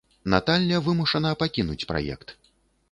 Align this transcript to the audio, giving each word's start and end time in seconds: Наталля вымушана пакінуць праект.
Наталля 0.33 0.79
вымушана 0.87 1.31
пакінуць 1.45 1.87
праект. 1.93 2.27